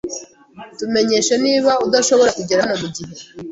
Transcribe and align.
Tumenyeshe 0.77 1.33
niba 1.45 1.71
udashobora 1.87 2.31
kugera 2.37 2.63
hano 2.63 2.75
mugihe. 2.81 3.13